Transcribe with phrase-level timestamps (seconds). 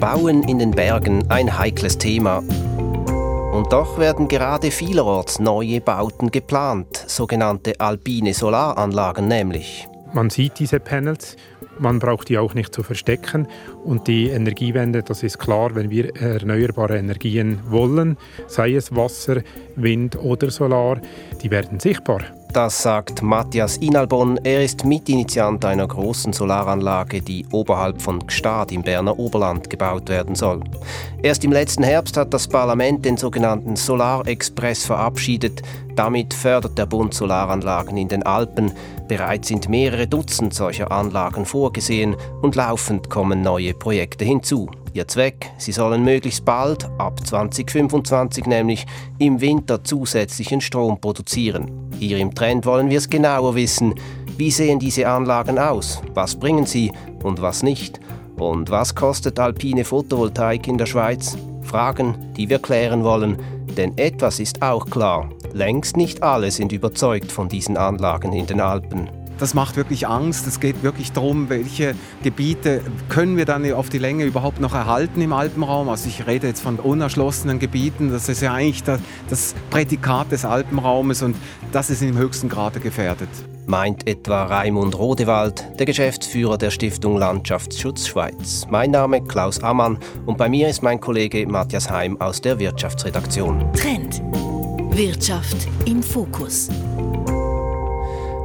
[0.00, 2.38] Bauen in den Bergen ein heikles Thema.
[3.52, 9.88] Und doch werden gerade vielerorts neue Bauten geplant, sogenannte alpine Solaranlagen nämlich.
[10.12, 11.36] Man sieht diese Panels,
[11.78, 13.48] man braucht die auch nicht zu verstecken.
[13.84, 19.42] Und die Energiewende, das ist klar, wenn wir erneuerbare Energien wollen, sei es Wasser,
[19.76, 21.00] Wind oder Solar,
[21.42, 22.20] die werden sichtbar.
[22.56, 24.40] Das sagt Matthias Inalbon.
[24.42, 30.34] Er ist Mitinitiant einer großen Solaranlage, die oberhalb von Gstaad im Berner Oberland gebaut werden
[30.34, 30.60] soll.
[31.22, 35.60] Erst im letzten Herbst hat das Parlament den sogenannten Solarexpress verabschiedet.
[35.96, 38.70] Damit fördert der Bund Solaranlagen in den Alpen.
[39.08, 44.68] Bereits sind mehrere Dutzend solcher Anlagen vorgesehen und laufend kommen neue Projekte hinzu.
[44.92, 48.86] Ihr Zweck, sie sollen möglichst bald, ab 2025 nämlich,
[49.18, 51.90] im Winter zusätzlichen Strom produzieren.
[51.98, 53.94] Hier im Trend wollen wir es genauer wissen.
[54.36, 56.02] Wie sehen diese Anlagen aus?
[56.12, 58.00] Was bringen sie und was nicht?
[58.36, 61.38] Und was kostet alpine Photovoltaik in der Schweiz?
[61.66, 63.36] Fragen, die wir klären wollen.
[63.76, 65.28] Denn etwas ist auch klar.
[65.52, 69.10] Längst nicht alle sind überzeugt von diesen Anlagen in den Alpen.
[69.38, 70.46] Das macht wirklich Angst.
[70.46, 75.20] Es geht wirklich darum, welche Gebiete können wir dann auf die Länge überhaupt noch erhalten
[75.20, 75.90] im Alpenraum.
[75.90, 78.10] Also ich rede jetzt von unerschlossenen Gebieten.
[78.10, 81.36] Das ist ja eigentlich das, das Prädikat des Alpenraumes und
[81.72, 83.28] das ist im höchsten Grade gefährdet.
[83.68, 88.64] Meint etwa Raimund Rodewald, der Geschäftsführer der Stiftung Landschaftsschutz Schweiz.
[88.70, 93.72] Mein Name Klaus Ammann und bei mir ist mein Kollege Matthias Heim aus der Wirtschaftsredaktion.
[93.72, 94.22] Trend.
[94.96, 96.68] Wirtschaft im Fokus.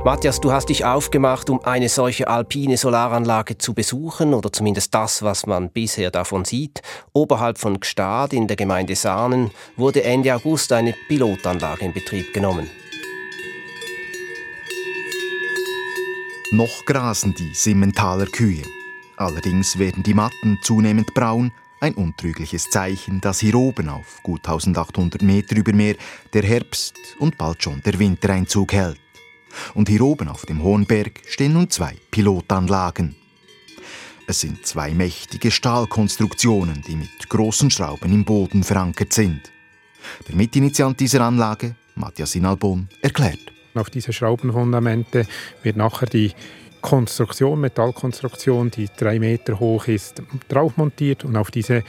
[0.03, 5.21] Matthias, du hast dich aufgemacht, um eine solche alpine Solaranlage zu besuchen oder zumindest das,
[5.21, 6.81] was man bisher davon sieht.
[7.13, 12.67] Oberhalb von Gstaad in der Gemeinde Sahnen wurde Ende August eine Pilotanlage in Betrieb genommen.
[16.53, 18.63] Noch grasen die Simmentaler Kühe.
[19.15, 25.21] Allerdings werden die Matten zunehmend braun, ein untrügliches Zeichen, dass hier oben auf gut 1800
[25.21, 25.95] Meter über Meer
[26.33, 28.99] der Herbst und bald schon der Wintereinzug hält.
[29.75, 33.15] Und hier oben auf dem hohen Berg stehen nun zwei Pilotanlagen.
[34.27, 39.53] Es sind zwei mächtige Stahlkonstruktionen, die mit großen Schrauben im Boden verankert sind.
[40.27, 43.53] Der Mitinitiant dieser Anlage, Matthias Inalbon, erklärt.
[43.73, 45.25] Auf diese Schraubenfundamente
[45.63, 46.33] wird nachher die
[46.81, 51.83] Konstruktion, Metallkonstruktion, die drei Meter hoch ist, drauf montiert und auf diese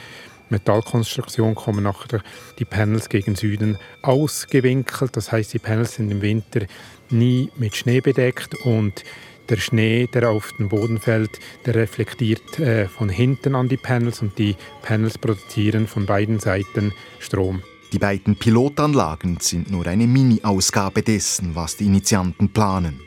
[0.49, 2.21] Metallkonstruktion kommen nachher
[2.59, 5.17] die Panels gegen Süden ausgewinkelt.
[5.17, 6.61] Das heißt, die Panels sind im Winter
[7.09, 9.03] nie mit Schnee bedeckt und
[9.49, 14.21] der Schnee, der auf den Boden fällt, der reflektiert äh, von hinten an die Panels
[14.21, 17.61] und die Panels produzieren von beiden Seiten Strom.
[17.93, 22.99] Die beiden Pilotanlagen sind nur eine Mini-Ausgabe dessen, was die Initianten planen.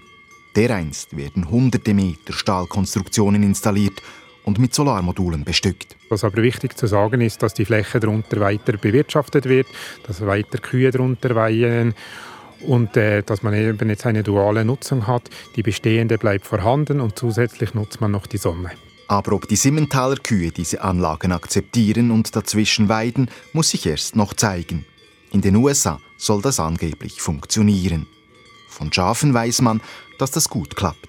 [0.55, 4.01] Dereinst werden hunderte Meter Stahlkonstruktionen installiert
[4.45, 5.97] und mit Solarmodulen bestückt.
[6.09, 9.67] Was aber wichtig zu sagen ist, dass die Fläche darunter weiter bewirtschaftet wird,
[10.07, 11.93] dass weiter Kühe darunter weihen
[12.61, 15.29] und äh, dass man eben jetzt eine duale Nutzung hat.
[15.57, 18.71] Die bestehende bleibt vorhanden und zusätzlich nutzt man noch die Sonne.
[19.09, 24.35] Aber ob die Simmentaler Kühe diese Anlagen akzeptieren und dazwischen weiden, muss sich erst noch
[24.35, 24.85] zeigen.
[25.31, 28.07] In den USA soll das angeblich funktionieren.
[28.69, 29.81] Von Schafen weiß man,
[30.19, 31.09] dass das gut klappt.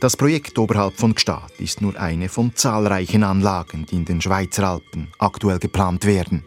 [0.00, 4.64] Das Projekt oberhalb von Gstaad ist nur eine von zahlreichen Anlagen, die in den Schweizer
[4.64, 6.44] Alpen aktuell geplant werden.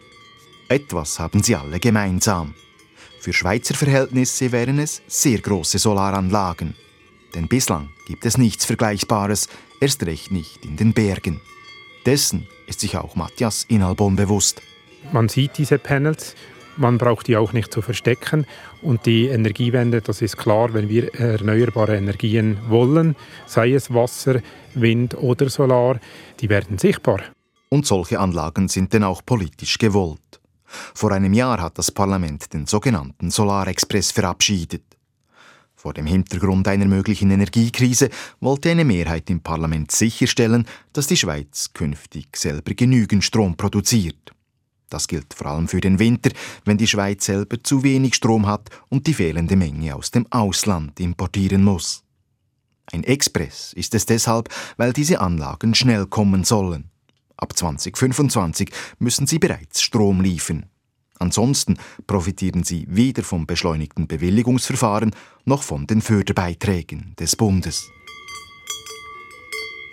[0.68, 2.54] Etwas haben sie alle gemeinsam.
[3.20, 6.74] Für Schweizer Verhältnisse wären es sehr große Solaranlagen.
[7.34, 9.48] Denn bislang gibt es nichts Vergleichbares,
[9.82, 11.40] erst recht nicht in den Bergen.
[12.06, 14.62] Dessen ist sich auch Matthias Inalbon bewusst.
[15.12, 16.36] Man sieht diese Panels,
[16.76, 18.46] man braucht die auch nicht zu verstecken.
[18.80, 23.16] Und die Energiewende, das ist klar, wenn wir erneuerbare Energien wollen,
[23.46, 24.40] sei es Wasser,
[24.74, 25.98] Wind oder Solar,
[26.40, 27.20] die werden sichtbar.
[27.68, 30.40] Und solche Anlagen sind denn auch politisch gewollt.
[30.94, 34.84] Vor einem Jahr hat das Parlament den sogenannten Solarexpress verabschiedet.
[35.82, 41.72] Vor dem Hintergrund einer möglichen Energiekrise wollte eine Mehrheit im Parlament sicherstellen, dass die Schweiz
[41.74, 44.32] künftig selber genügend Strom produziert.
[44.90, 46.30] Das gilt vor allem für den Winter,
[46.64, 51.00] wenn die Schweiz selber zu wenig Strom hat und die fehlende Menge aus dem Ausland
[51.00, 52.04] importieren muss.
[52.92, 56.92] Ein Express ist es deshalb, weil diese Anlagen schnell kommen sollen.
[57.36, 58.70] Ab 2025
[59.00, 60.66] müssen sie bereits Strom liefern.
[61.22, 61.78] Ansonsten
[62.08, 65.14] profitieren sie weder vom beschleunigten Bewilligungsverfahren
[65.44, 67.92] noch von den Förderbeiträgen des Bundes.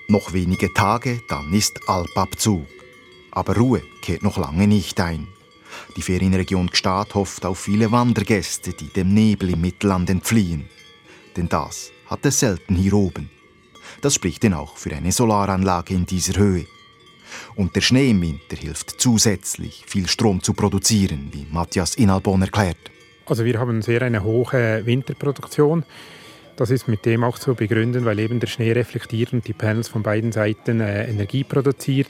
[0.08, 2.66] Noch wenige Tage, dann ist Alpabzug.
[3.30, 5.28] Aber Ruhe kehrt noch lange nicht ein.
[5.96, 10.68] Die Ferienregion Gstaad hofft auf viele Wandergäste, die dem Nebel im Mittelland entfliehen.
[11.38, 13.30] Denn das hat es selten hier oben.
[14.02, 16.66] Das spricht denn auch für eine Solaranlage in dieser Höhe.
[17.56, 22.78] Und der Schnee im Winter hilft zusätzlich, viel Strom zu produzieren, wie Matthias Inalbon erklärt.
[23.26, 25.86] Also wir haben sehr eine hohe Winterproduktion.
[26.56, 29.88] Das ist mit dem auch zu begründen, weil eben der Schnee reflektiert und die Panels
[29.88, 32.10] von beiden Seiten äh, Energie produziert.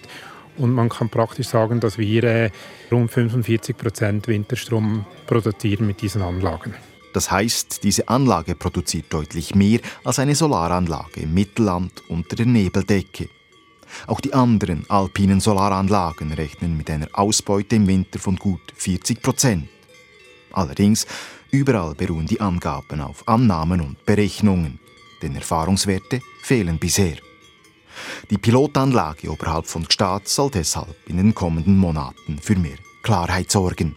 [0.57, 2.51] Und man kann praktisch sagen, dass wir äh,
[2.91, 6.73] rund 45 Prozent Winterstrom produzieren mit diesen Anlagen.
[7.13, 13.29] Das heißt, diese Anlage produziert deutlich mehr als eine Solaranlage im Mittelland unter der Nebeldecke.
[14.07, 19.67] Auch die anderen alpinen Solaranlagen rechnen mit einer Ausbeute im Winter von gut 40 Prozent.
[20.51, 21.05] Allerdings,
[21.51, 24.79] überall beruhen die Angaben auf Annahmen und Berechnungen,
[25.21, 27.17] denn Erfahrungswerte fehlen bisher.
[28.29, 33.95] Die Pilotanlage oberhalb von Gstaad soll deshalb in den kommenden Monaten für mehr Klarheit sorgen.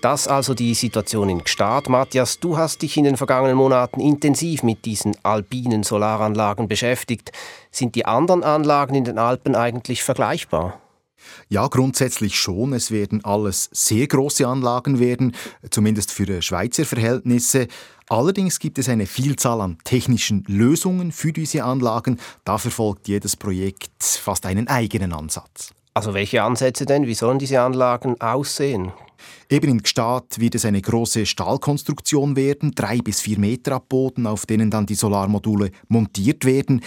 [0.00, 1.90] Das also die Situation in Gstaad.
[1.90, 7.32] Matthias, du hast dich in den vergangenen Monaten intensiv mit diesen alpinen Solaranlagen beschäftigt.
[7.70, 10.80] Sind die anderen Anlagen in den Alpen eigentlich vergleichbar?
[11.50, 12.72] Ja, grundsätzlich schon.
[12.72, 15.36] Es werden alles sehr große Anlagen werden,
[15.70, 17.68] zumindest für Schweizer Verhältnisse.
[18.08, 22.18] Allerdings gibt es eine Vielzahl an technischen Lösungen für diese Anlagen.
[22.44, 25.74] Da verfolgt jedes Projekt fast einen eigenen Ansatz.
[25.92, 27.06] Also welche Ansätze denn?
[27.06, 28.92] Wie sollen diese Anlagen aussehen?
[29.48, 34.26] Eben in Gstaad wird es eine große Stahlkonstruktion werden, drei bis vier Meter ab Boden,
[34.26, 36.82] auf denen dann die Solarmodule montiert werden.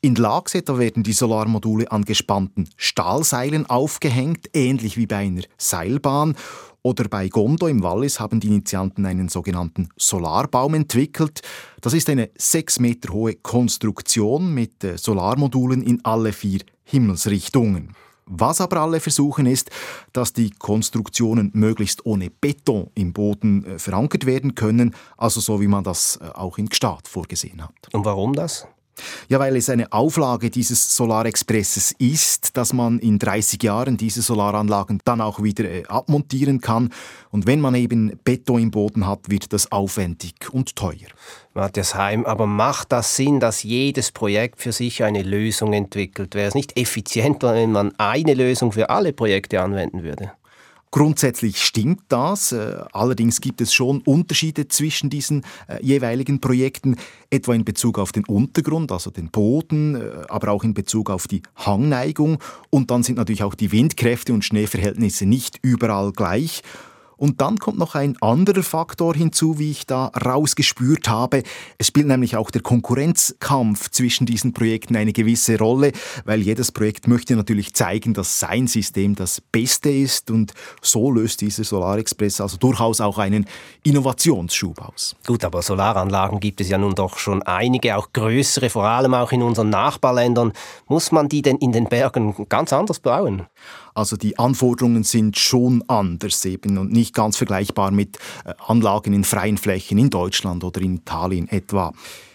[0.00, 6.36] In Lagsetzer werden die Solarmodule an gespannten Stahlseilen aufgehängt, ähnlich wie bei einer Seilbahn.
[6.82, 11.40] Oder bei Gondo im Wallis haben die Initianten einen sogenannten Solarbaum entwickelt.
[11.80, 17.96] Das ist eine sechs Meter hohe Konstruktion mit äh, Solarmodulen in alle vier Himmelsrichtungen.
[18.26, 19.70] Was aber alle versuchen ist,
[20.12, 25.68] dass die Konstruktionen möglichst ohne Beton im Boden äh, verankert werden können, also so wie
[25.68, 27.72] man das äh, auch in Gstaad vorgesehen hat.
[27.92, 28.66] Und warum das?
[29.28, 35.00] Ja, weil es eine Auflage dieses Solarexpresses ist, dass man in 30 Jahren diese Solaranlagen
[35.04, 36.90] dann auch wieder äh, abmontieren kann.
[37.30, 41.08] Und wenn man eben Beton im Boden hat, wird das aufwendig und teuer.
[41.54, 46.34] Matthias Heim, aber macht das Sinn, dass jedes Projekt für sich eine Lösung entwickelt?
[46.34, 50.32] Wäre es nicht effizienter, wenn man eine Lösung für alle Projekte anwenden würde?
[50.96, 52.52] Grundsätzlich stimmt das.
[52.52, 56.96] Äh, allerdings gibt es schon Unterschiede zwischen diesen äh, jeweiligen Projekten,
[57.28, 61.28] etwa in Bezug auf den Untergrund, also den Boden, äh, aber auch in Bezug auf
[61.28, 62.38] die Hangneigung.
[62.70, 66.62] Und dann sind natürlich auch die Windkräfte und Schneeverhältnisse nicht überall gleich.
[67.16, 71.42] Und dann kommt noch ein anderer Faktor hinzu, wie ich da rausgespürt habe.
[71.78, 75.92] Es spielt nämlich auch der Konkurrenzkampf zwischen diesen Projekten eine gewisse Rolle,
[76.24, 80.52] weil jedes Projekt möchte natürlich zeigen, dass sein System das Beste ist und
[80.82, 83.46] so löst dieser Solar Express also durchaus auch einen
[83.82, 85.16] Innovationsschub aus.
[85.26, 89.32] Gut, aber Solaranlagen gibt es ja nun doch schon einige, auch größere, vor allem auch
[89.32, 90.52] in unseren Nachbarländern.
[90.86, 93.46] Muss man die denn in den Bergen ganz anders bauen?
[93.96, 99.24] Also die Anforderungen sind schon anders eben und nicht ganz vergleichbar mit äh, Anlagen in
[99.24, 101.94] freien Flächen in Deutschland oder in Italien etwa.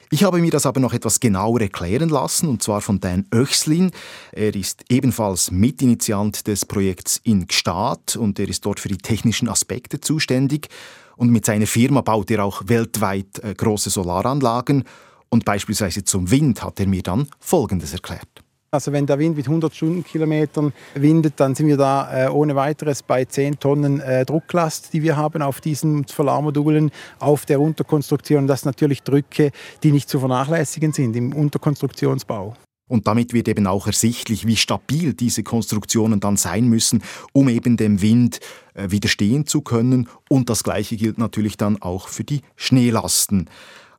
[0.10, 3.92] Ich habe mir das aber noch etwas genauer erklären lassen, und zwar von Dan Oechslin.
[4.32, 9.48] Er ist ebenfalls Mitinitiant des Projekts in Gstaad und er ist dort für die technischen
[9.48, 10.68] Aspekte zuständig.
[11.16, 14.84] Und mit seiner Firma baut er auch weltweit äh, große Solaranlagen.
[15.30, 18.41] Und beispielsweise zum Wind hat er mir dann Folgendes erklärt.
[18.74, 23.04] Also wenn der Wind mit 100 Stundenkilometern windet, dann sind wir da äh, ohne weiteres
[23.04, 28.48] bei 10 Tonnen äh, Drucklast, die wir haben auf diesen Solarmodulen auf der Unterkonstruktion.
[28.48, 29.52] Das sind natürlich Drücke,
[29.84, 32.56] die nicht zu vernachlässigen sind im Unterkonstruktionsbau.
[32.88, 37.76] Und damit wird eben auch ersichtlich, wie stabil diese Konstruktionen dann sein müssen, um eben
[37.76, 38.40] dem Wind
[38.74, 40.08] äh, widerstehen zu können.
[40.30, 43.50] Und das Gleiche gilt natürlich dann auch für die Schneelasten.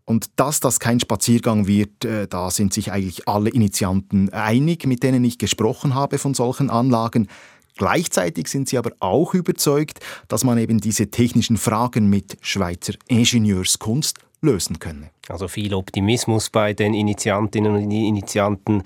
[0.04, 5.02] Und dass das kein Spaziergang wird, äh, da sind sich eigentlich alle Initianten einig, mit
[5.02, 7.28] denen ich gesprochen habe von solchen Anlagen.
[7.76, 14.18] Gleichzeitig sind sie aber auch überzeugt, dass man eben diese technischen Fragen mit Schweizer Ingenieurskunst
[14.42, 15.10] lösen könne.
[15.28, 18.82] Also viel Optimismus bei den Initiantinnen und Initianten.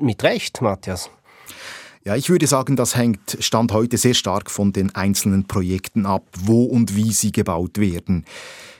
[0.00, 1.10] Mit Recht, Matthias.
[2.04, 6.24] Ja, ich würde sagen, das hängt Stand heute sehr stark von den einzelnen Projekten ab,
[6.36, 8.24] wo und wie sie gebaut werden.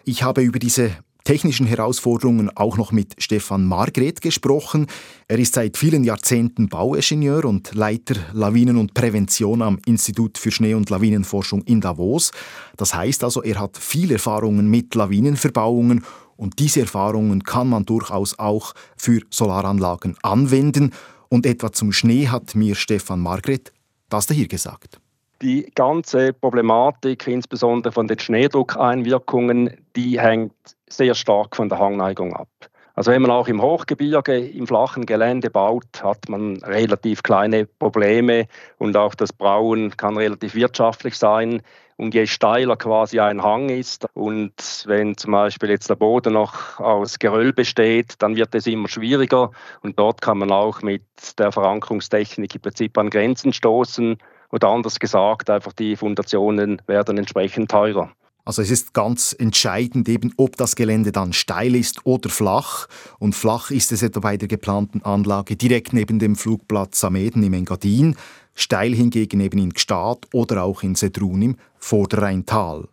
[0.05, 4.87] Ich habe über diese technischen Herausforderungen auch noch mit Stefan Margret gesprochen.
[5.29, 10.75] Er ist seit vielen Jahrzehnten Bauingenieur und Leiter Lawinen- und Prävention am Institut für Schnee-
[10.75, 12.33] und Lawinenforschung in Davos.
[12.77, 16.05] Das heißt also, er hat viel Erfahrungen mit Lawinenverbauungen
[16.37, 20.93] und diese Erfahrungen kann man durchaus auch für Solaranlagen anwenden.
[21.29, 23.73] Und etwa zum Schnee hat mir Stefan Margret
[24.09, 25.02] das hier gesagt.
[25.43, 30.55] Die ganze Problematik, insbesondere von den Schneedruckeinwirkungen, die hängt
[30.89, 32.49] sehr stark von der Hangneigung ab.
[32.95, 38.47] Also wenn man auch im Hochgebirge, im flachen Gelände baut, hat man relativ kleine Probleme
[38.79, 41.63] und auch das Brauen kann relativ wirtschaftlich sein.
[41.97, 46.79] Und je steiler quasi ein Hang ist und wenn zum Beispiel jetzt der Boden noch
[46.79, 49.51] aus Geröll besteht, dann wird es immer schwieriger
[49.83, 51.03] und dort kann man auch mit
[51.39, 54.19] der Verankerungstechnik im Prinzip an Grenzen stoßen
[54.53, 58.13] oder anders gesagt, einfach die Fundationen werden entsprechend teurer.
[58.45, 62.89] Also es ist ganz entscheidend eben, ob das Gelände dann steil ist oder flach.
[63.19, 67.53] Und flach ist es etwa bei der geplanten Anlage direkt neben dem Flugplatz Sameden im
[67.53, 68.17] Engadin,
[68.55, 72.89] steil hingegen eben in Gstaad oder auch in Sedrun im Vorderrheintal.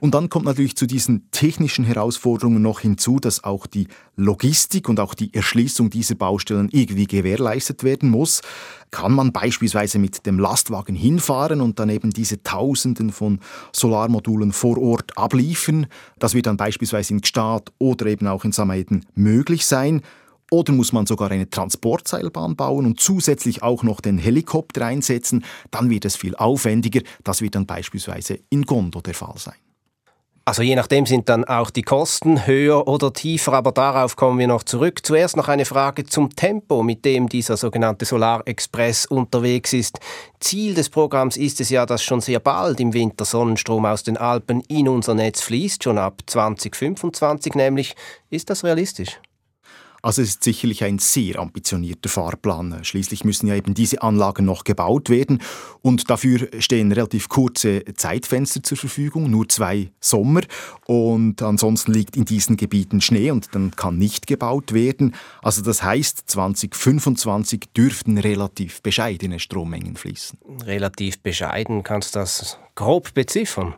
[0.00, 5.00] Und dann kommt natürlich zu diesen technischen Herausforderungen noch hinzu, dass auch die Logistik und
[5.00, 8.42] auch die Erschließung dieser Baustellen irgendwie gewährleistet werden muss.
[8.90, 13.40] Kann man beispielsweise mit dem Lastwagen hinfahren und dann eben diese Tausenden von
[13.72, 15.86] Solarmodulen vor Ort abliefern?
[16.18, 20.02] Das wird dann beispielsweise in Gstaad oder eben auch in Sameiden möglich sein.
[20.50, 25.44] Oder muss man sogar eine Transportseilbahn bauen und zusätzlich auch noch den Helikopter einsetzen?
[25.72, 27.00] Dann wird es viel aufwendiger.
[27.24, 29.56] Das wird dann beispielsweise in Gondo der Fall sein.
[30.48, 34.46] Also je nachdem sind dann auch die Kosten höher oder tiefer, aber darauf kommen wir
[34.46, 35.04] noch zurück.
[35.04, 39.98] Zuerst noch eine Frage zum Tempo, mit dem dieser sogenannte Solarexpress unterwegs ist.
[40.38, 44.16] Ziel des Programms ist es ja, dass schon sehr bald im Winter Sonnenstrom aus den
[44.16, 47.96] Alpen in unser Netz fließt, schon ab 2025 nämlich.
[48.30, 49.18] Ist das realistisch?
[50.06, 52.84] Also es ist sicherlich ein sehr ambitionierter Fahrplan.
[52.84, 55.42] Schließlich müssen ja eben diese Anlagen noch gebaut werden
[55.82, 60.42] und dafür stehen relativ kurze Zeitfenster zur Verfügung, nur zwei Sommer
[60.86, 65.12] und ansonsten liegt in diesen Gebieten Schnee und dann kann nicht gebaut werden.
[65.42, 70.38] Also das heißt, 2025 dürften relativ bescheidene Strommengen fließen.
[70.66, 73.74] Relativ bescheiden, kannst du das grob beziffern?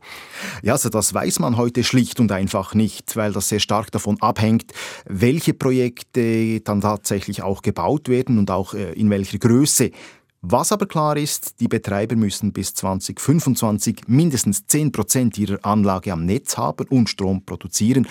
[0.63, 4.21] Ja, also das weiß man heute schlicht und einfach nicht, weil das sehr stark davon
[4.21, 4.73] abhängt,
[5.07, 9.91] welche Projekte dann tatsächlich auch gebaut werden und auch äh, in welcher Größe.
[10.41, 16.25] Was aber klar ist, die Betreiber müssen bis 2025 mindestens 10 Prozent ihrer Anlage am
[16.27, 18.07] Netz haben und Strom produzieren.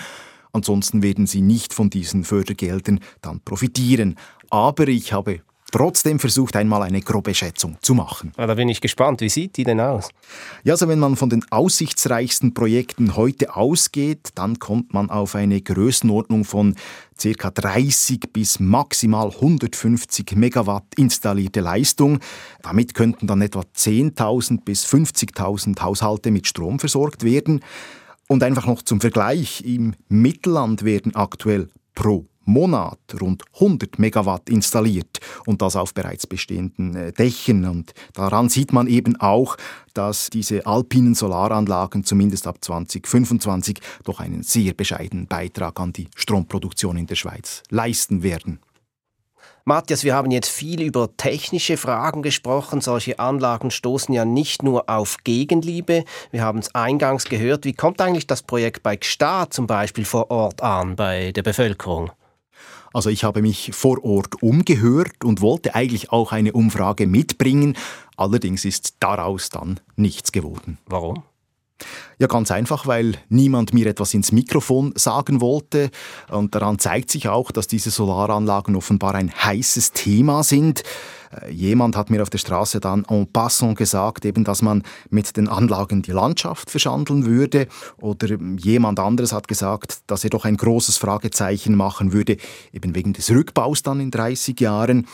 [0.52, 4.16] Ansonsten werden sie nicht von diesen Fördergeldern dann profitieren.
[4.50, 8.32] Aber ich habe trotzdem versucht, einmal eine grobe Schätzung zu machen.
[8.36, 9.20] Ja, da bin ich gespannt.
[9.20, 10.08] Wie sieht die denn aus?
[10.64, 15.60] Ja, also wenn man von den aussichtsreichsten Projekten heute ausgeht, dann kommt man auf eine
[15.60, 16.74] Größenordnung von
[17.20, 17.50] ca.
[17.50, 22.20] 30 bis maximal 150 Megawatt installierte Leistung.
[22.62, 27.60] Damit könnten dann etwa 10.000 bis 50.000 Haushalte mit Strom versorgt werden.
[28.28, 35.20] Und einfach noch zum Vergleich, im Mittelland werden aktuell pro Monat rund 100 Megawatt installiert
[35.46, 37.66] und das auf bereits bestehenden äh, Dächern.
[37.66, 39.56] Und daran sieht man eben auch,
[39.94, 46.96] dass diese alpinen Solaranlagen zumindest ab 2025 doch einen sehr bescheidenen Beitrag an die Stromproduktion
[46.96, 48.60] in der Schweiz leisten werden.
[49.68, 52.80] Matthias, wir haben jetzt viel über technische Fragen gesprochen.
[52.80, 56.04] Solche Anlagen stoßen ja nicht nur auf Gegenliebe.
[56.30, 57.66] Wir haben es eingangs gehört.
[57.66, 62.10] Wie kommt eigentlich das Projekt bei Gstaad zum Beispiel vor Ort an, bei der Bevölkerung?
[62.92, 67.76] Also ich habe mich vor Ort umgehört und wollte eigentlich auch eine Umfrage mitbringen.
[68.16, 70.78] Allerdings ist daraus dann nichts geworden.
[70.86, 71.22] Warum?
[72.18, 75.90] Ja, ganz einfach, weil niemand mir etwas ins Mikrofon sagen wollte.
[76.28, 80.82] Und daran zeigt sich auch, dass diese Solaranlagen offenbar ein heißes Thema sind.
[81.30, 85.36] Äh, jemand hat mir auf der Straße dann en passant gesagt, eben, dass man mit
[85.36, 87.68] den Anlagen die Landschaft verschandeln würde.
[88.00, 92.36] Oder jemand anderes hat gesagt, dass er doch ein großes Fragezeichen machen würde,
[92.72, 95.06] eben wegen des Rückbaus dann in 30 Jahren.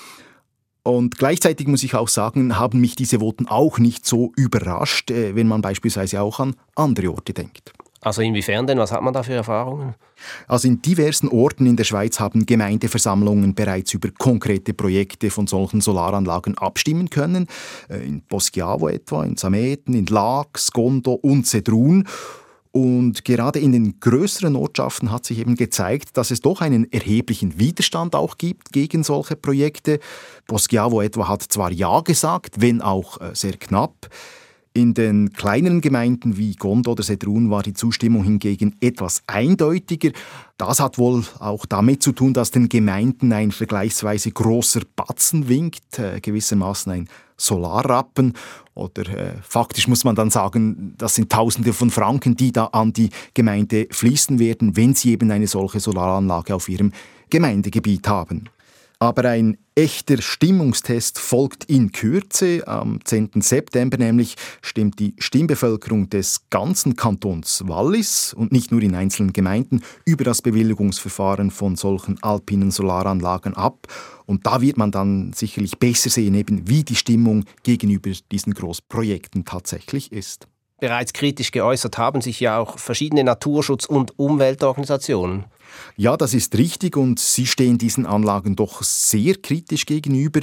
[0.83, 5.35] Und gleichzeitig muss ich auch sagen, haben mich diese Voten auch nicht so überrascht, äh,
[5.35, 7.73] wenn man beispielsweise auch an andere Orte denkt.
[8.05, 8.79] Also inwiefern denn?
[8.79, 9.95] Was hat man da für Erfahrungen?
[10.47, 15.81] Also in diversen Orten in der Schweiz haben Gemeindeversammlungen bereits über konkrete Projekte von solchen
[15.81, 17.47] Solaranlagen abstimmen können.
[17.89, 22.07] Äh, in Poschiavo etwa, in Sameten, in Lax, Gondo und Sedrun.
[22.73, 27.59] Und gerade in den größeren Ortschaften hat sich eben gezeigt, dass es doch einen erheblichen
[27.59, 29.99] Widerstand auch gibt gegen solche Projekte.
[30.47, 34.11] Poschiavo etwa hat zwar Ja gesagt, wenn auch äh, sehr knapp.
[34.77, 40.11] In den kleineren Gemeinden wie Gondo oder Sedrun war die Zustimmung hingegen etwas eindeutiger.
[40.59, 46.01] Das hat wohl auch damit zu tun, dass den Gemeinden ein vergleichsweise großer Batzen winkt,
[46.01, 48.33] äh, gewissermaßen ein Solarrappen.
[48.75, 52.93] Oder äh, faktisch muss man dann sagen, das sind Tausende von Franken, die da an
[52.93, 56.91] die Gemeinde fließen werden, wenn sie eben eine solche Solaranlage auf ihrem
[57.31, 58.49] Gemeindegebiet haben.
[58.99, 62.67] Aber ein echter Stimmungstest folgt in Kürze.
[62.67, 63.41] Am 10.
[63.41, 69.83] September nämlich stimmt die Stimmbevölkerung des ganzen Kantons Wallis und nicht nur in einzelnen Gemeinden
[70.05, 73.89] über das Bewilligungsverfahren von solchen alpinen Solaranlagen ab.
[74.27, 79.45] Und da wird man dann sicherlich besser sehen, eben wie die Stimmung gegenüber diesen Großprojekten
[79.45, 80.47] tatsächlich ist.
[80.81, 85.45] Bereits kritisch geäußert haben sich ja auch verschiedene Naturschutz- und Umweltorganisationen.
[85.97, 90.41] Ja, das ist richtig und Sie stehen diesen Anlagen doch sehr kritisch gegenüber.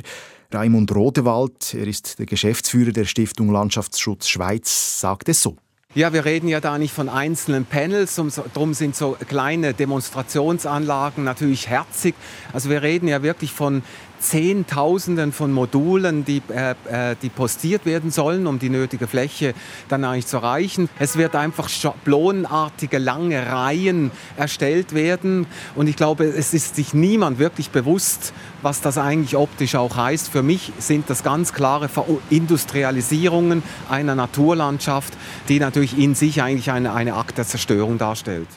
[0.53, 5.57] Raimund Rodewald, er ist der Geschäftsführer der Stiftung Landschaftsschutz Schweiz, sagt es so.
[5.93, 8.15] Ja, wir reden ja da nicht von einzelnen Panels,
[8.53, 12.15] darum sind so kleine Demonstrationsanlagen natürlich herzig.
[12.53, 13.83] Also wir reden ja wirklich von
[14.21, 16.75] Zehntausenden von Modulen, die, äh,
[17.11, 19.53] äh, die postiert werden sollen, um die nötige Fläche
[19.89, 20.89] dann eigentlich zu erreichen.
[20.99, 27.39] Es wird einfach schablonenartige lange Reihen erstellt werden und ich glaube, es ist sich niemand
[27.39, 30.29] wirklich bewusst, was das eigentlich optisch auch heißt.
[30.29, 31.89] Für mich sind das ganz klare
[32.29, 35.13] Industrialisierungen einer Naturlandschaft,
[35.49, 38.47] die natürlich in sich eigentlich eine, eine Akt der Zerstörung darstellt.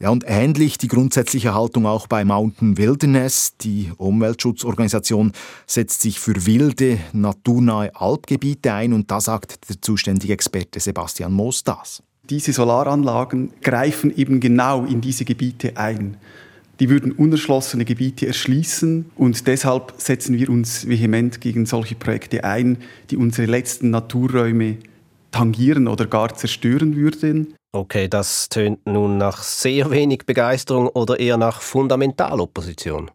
[0.00, 3.56] Ja, und ähnlich die grundsätzliche Haltung auch bei Mountain Wilderness.
[3.60, 5.32] Die Umweltschutzorganisation
[5.66, 11.62] setzt sich für wilde, naturnahe Alpgebiete ein und da sagt der zuständige Experte Sebastian Moos
[11.62, 12.02] das.
[12.28, 16.16] Diese Solaranlagen greifen eben genau in diese Gebiete ein.
[16.80, 22.78] Die würden unerschlossene Gebiete erschließen und deshalb setzen wir uns vehement gegen solche Projekte ein,
[23.10, 24.78] die unsere letzten Naturräume
[25.34, 27.56] tangieren oder gar zerstören würden.
[27.72, 33.10] Okay, das tönt nun nach sehr wenig Begeisterung oder eher nach Fundamentalopposition.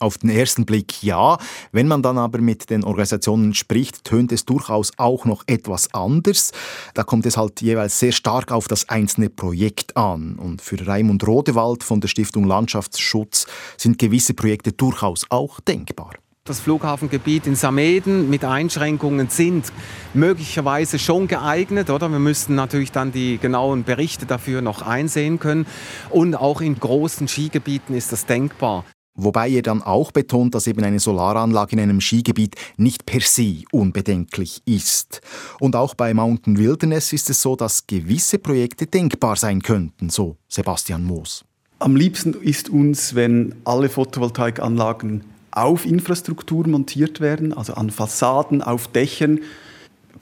[0.00, 1.36] Auf den ersten Blick ja.
[1.70, 6.52] Wenn man dann aber mit den Organisationen spricht, tönt es durchaus auch noch etwas anders.
[6.94, 10.36] Da kommt es halt jeweils sehr stark auf das einzelne Projekt an.
[10.36, 16.58] Und für Raimund Rodewald von der Stiftung Landschaftsschutz sind gewisse Projekte durchaus auch denkbar das
[16.58, 19.72] Flughafengebiet in Sameden mit Einschränkungen sind
[20.12, 22.08] möglicherweise schon geeignet, oder?
[22.08, 25.66] Wir müssten natürlich dann die genauen Berichte dafür noch einsehen können.
[26.10, 28.84] Und auch in großen Skigebieten ist das denkbar.
[29.14, 33.62] Wobei er dann auch betont, dass eben eine Solaranlage in einem Skigebiet nicht per se
[33.70, 35.20] unbedenklich ist.
[35.60, 40.38] Und auch bei Mountain Wilderness ist es so, dass gewisse Projekte denkbar sein könnten, so
[40.48, 41.44] Sebastian Moos.
[41.78, 48.88] Am liebsten ist uns, wenn alle Photovoltaikanlagen auf Infrastruktur montiert werden, also an Fassaden, auf
[48.88, 49.40] Dächern.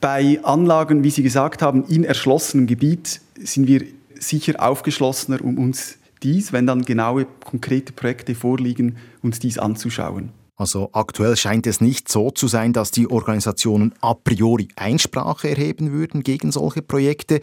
[0.01, 3.85] Bei Anlagen, wie Sie gesagt haben, in erschlossenem Gebiet sind wir
[4.19, 10.31] sicher aufgeschlossener, um uns dies, wenn dann genaue, konkrete Projekte vorliegen, uns dies anzuschauen.
[10.57, 15.91] Also aktuell scheint es nicht so zu sein, dass die Organisationen a priori Einsprache erheben
[15.91, 17.41] würden gegen solche Projekte.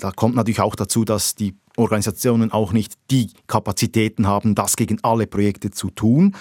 [0.00, 4.98] Da kommt natürlich auch dazu, dass die Organisationen auch nicht die Kapazitäten haben, das gegen
[5.04, 6.34] alle Projekte zu tun.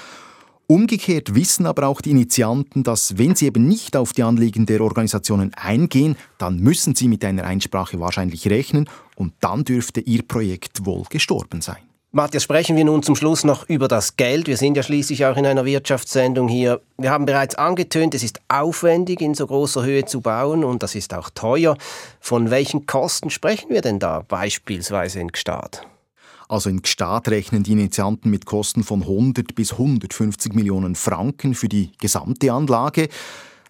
[0.68, 4.82] Umgekehrt wissen aber auch die Initianten, dass wenn sie eben nicht auf die Anliegen der
[4.82, 10.86] Organisationen eingehen, dann müssen sie mit einer Einsprache wahrscheinlich rechnen und dann dürfte ihr Projekt
[10.86, 11.78] wohl gestorben sein.
[12.12, 14.48] Matthias, sprechen wir nun zum Schluss noch über das Geld.
[14.48, 16.82] Wir sind ja schließlich auch in einer Wirtschaftssendung hier.
[16.98, 20.96] Wir haben bereits angetönt, es ist aufwendig, in so großer Höhe zu bauen und das
[20.96, 21.78] ist auch teuer.
[22.22, 25.86] Von welchen Kosten sprechen wir denn da beispielsweise in Gstaad?
[26.48, 31.70] Also in Gstaad rechnen die Initianten mit Kosten von 100 bis 150 Millionen Franken für
[31.70, 33.10] die gesamte Anlage.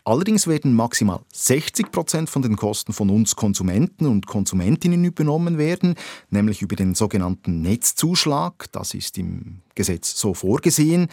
[0.04, 5.96] Allerdings werden maximal 60 Prozent von den Kosten von uns Konsumenten und Konsumentinnen übernommen werden,
[6.30, 8.72] nämlich über den sogenannten Netzzuschlag.
[8.72, 11.08] Das ist im Gesetz so vorgesehen.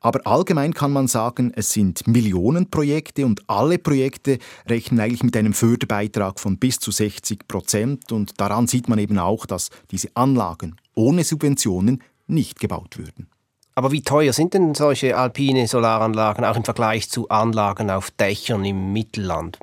[0.00, 5.52] Aber allgemein kann man sagen, es sind Millionenprojekte und alle Projekte rechnen eigentlich mit einem
[5.52, 8.12] Förderbeitrag von bis zu 60 Prozent.
[8.12, 13.28] Und daran sieht man eben auch, dass diese Anlagen ohne Subventionen nicht gebaut würden.
[13.74, 18.64] Aber wie teuer sind denn solche alpine Solaranlagen auch im Vergleich zu Anlagen auf Dächern
[18.64, 19.58] im Mittelland?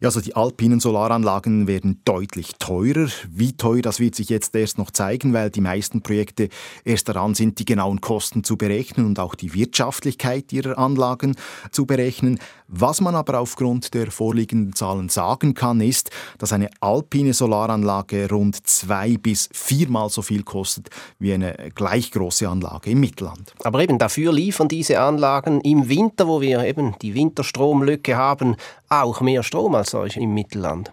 [0.00, 3.08] Ja, also die alpinen Solaranlagen werden deutlich teurer.
[3.30, 6.50] Wie teuer, das wird sich jetzt erst noch zeigen, weil die meisten Projekte
[6.84, 11.36] erst daran sind, die genauen Kosten zu berechnen und auch die Wirtschaftlichkeit ihrer Anlagen
[11.70, 12.38] zu berechnen.
[12.68, 18.66] Was man aber aufgrund der vorliegenden Zahlen sagen kann, ist, dass eine alpine Solaranlage rund
[18.66, 23.54] zwei bis viermal so viel kostet wie eine gleich große Anlage im Mittelland.
[23.62, 28.56] Aber eben dafür liefern diese Anlagen im Winter, wo wir eben die Winterstromlücke haben,
[28.88, 30.92] auch mehr Strom als solche im Mittelland.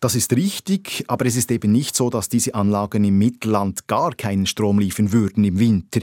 [0.00, 4.14] Das ist richtig, aber es ist eben nicht so, dass diese Anlagen im Mittelland gar
[4.14, 6.00] keinen Strom liefern würden im Winter.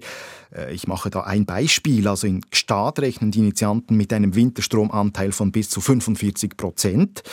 [0.55, 2.07] Äh, ich mache da ein Beispiel.
[2.07, 7.23] Also in Gstaad rechnen die Initianten mit einem Winterstromanteil von bis zu 45 Prozent.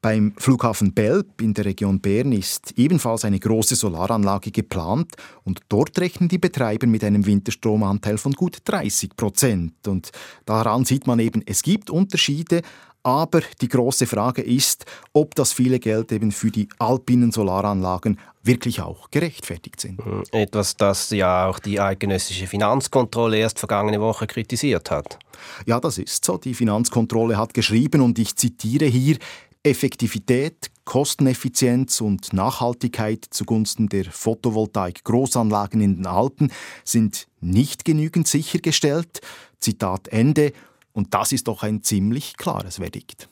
[0.00, 5.98] Beim Flughafen Belp in der Region Bern ist ebenfalls eine große Solaranlage geplant und dort
[5.98, 9.88] rechnen die Betreiber mit einem Winterstromanteil von gut 30 Prozent.
[9.88, 10.12] Und
[10.46, 12.62] daran sieht man eben, es gibt Unterschiede,
[13.02, 18.80] aber die große Frage ist, ob das viele Geld eben für die alpinen Solaranlagen wirklich
[18.80, 20.04] auch gerechtfertigt sind.
[20.04, 25.18] Hm, etwas, das ja auch die eidgenössische Finanzkontrolle erst vergangene Woche kritisiert hat.
[25.66, 26.38] Ja, das ist so.
[26.38, 29.18] Die Finanzkontrolle hat geschrieben und ich zitiere hier,
[29.62, 36.50] Effektivität, Kosteneffizienz und Nachhaltigkeit zugunsten der Photovoltaik-Großanlagen in den Alpen
[36.84, 39.20] sind nicht genügend sichergestellt.
[39.60, 40.52] Zitat Ende.
[40.98, 43.28] Und das ist doch ein ziemlich klares Verdikt.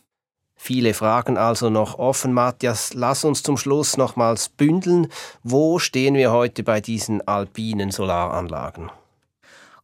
[0.54, 2.94] Viele Fragen also noch offen, Matthias.
[2.94, 5.08] Lass uns zum Schluss nochmals bündeln.
[5.42, 8.92] Wo stehen wir heute bei diesen alpinen Solaranlagen?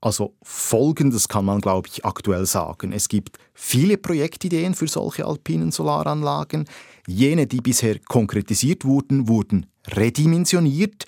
[0.01, 2.93] Also folgendes kann man, glaube ich, aktuell sagen.
[2.93, 6.69] Es gibt viele Projektideen für solche alpinen Solaranlagen.
[7.09, 11.05] Jene, die bisher konkretisiert wurden, wurden redimensioniert.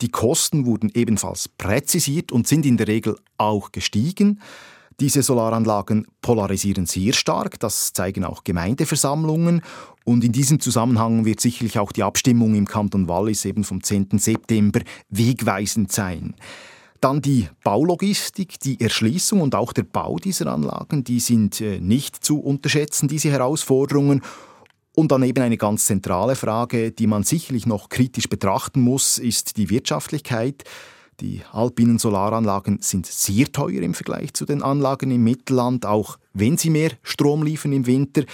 [0.00, 4.40] Die Kosten wurden ebenfalls präzisiert und sind in der Regel auch gestiegen.
[5.00, 9.62] Diese Solaranlagen polarisieren sehr stark, das zeigen auch Gemeindeversammlungen.
[10.04, 14.18] Und in diesem Zusammenhang wird sicherlich auch die Abstimmung im Kanton Wallis eben vom 10.
[14.18, 16.34] September wegweisend sein.
[17.00, 22.24] Dann die Baulogistik, die Erschließung und auch der Bau dieser Anlagen, die sind äh, nicht
[22.24, 24.22] zu unterschätzen, diese Herausforderungen.
[24.96, 29.56] Und dann eben eine ganz zentrale Frage, die man sicherlich noch kritisch betrachten muss, ist
[29.56, 30.62] die Wirtschaftlichkeit.
[31.20, 36.56] Die alpinen Solaranlagen sind sehr teuer im Vergleich zu den Anlagen im Mittelland, auch wenn
[36.56, 38.24] sie mehr Strom liefern im Winter.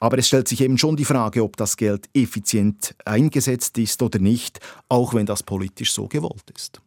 [0.00, 4.18] Aber es stellt sich eben schon die Frage, ob das Geld effizient eingesetzt ist oder
[4.18, 6.80] nicht, auch wenn das politisch so gewollt ist.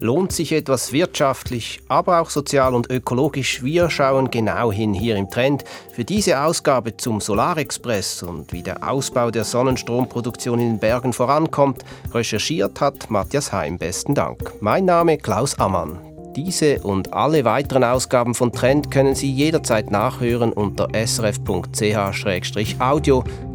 [0.00, 3.62] Lohnt sich etwas wirtschaftlich, aber auch sozial und ökologisch?
[3.62, 5.64] Wir schauen genau hin hier im Trend.
[5.92, 11.84] Für diese Ausgabe zum Solarexpress und wie der Ausbau der Sonnenstromproduktion in den Bergen vorankommt,
[12.12, 13.78] recherchiert hat Matthias Heim.
[13.78, 14.52] Besten Dank.
[14.60, 15.98] Mein Name Klaus Ammann.
[16.36, 21.64] Diese und alle weiteren Ausgaben von Trend können Sie jederzeit nachhören unter srf.ch-audio.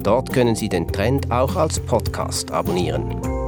[0.01, 3.38] Dort können Sie den Trend auch als Podcast abonnieren.